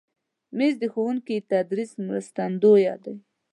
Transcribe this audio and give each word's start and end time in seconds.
مېز 0.57 0.73
د 0.79 0.83
ښوونکي 0.93 1.35
د 1.39 1.43
تدریس 1.51 1.91
مرستندوی 2.07 2.85
دی. 3.03 3.15